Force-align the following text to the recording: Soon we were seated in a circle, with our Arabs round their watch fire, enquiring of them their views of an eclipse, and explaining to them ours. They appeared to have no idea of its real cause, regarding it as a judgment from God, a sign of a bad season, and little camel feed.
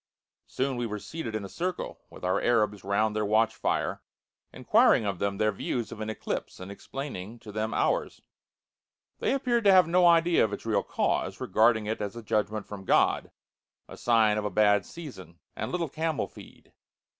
Soon 0.47 0.77
we 0.77 0.87
were 0.87 0.97
seated 0.97 1.35
in 1.35 1.45
a 1.45 1.47
circle, 1.47 2.01
with 2.09 2.23
our 2.25 2.41
Arabs 2.41 2.83
round 2.83 3.15
their 3.15 3.23
watch 3.23 3.53
fire, 3.55 4.01
enquiring 4.51 5.05
of 5.05 5.19
them 5.19 5.37
their 5.37 5.51
views 5.51 5.91
of 5.91 6.01
an 6.01 6.09
eclipse, 6.09 6.59
and 6.59 6.71
explaining 6.71 7.37
to 7.37 7.51
them 7.51 7.71
ours. 7.71 8.23
They 9.19 9.31
appeared 9.31 9.63
to 9.65 9.71
have 9.71 9.85
no 9.87 10.07
idea 10.07 10.43
of 10.43 10.53
its 10.53 10.65
real 10.65 10.81
cause, 10.81 11.39
regarding 11.39 11.85
it 11.85 12.01
as 12.01 12.15
a 12.15 12.23
judgment 12.23 12.65
from 12.65 12.83
God, 12.83 13.29
a 13.87 13.95
sign 13.95 14.39
of 14.39 14.45
a 14.45 14.49
bad 14.49 14.87
season, 14.87 15.37
and 15.55 15.71
little 15.71 15.87
camel 15.87 16.27
feed. 16.27 16.73